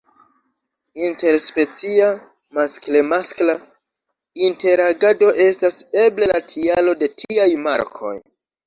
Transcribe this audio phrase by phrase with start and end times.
[1.09, 2.07] Inter-specia
[2.59, 3.57] maskle-maskla
[4.49, 8.19] interagado estas eble la tialo de tiaj markoj.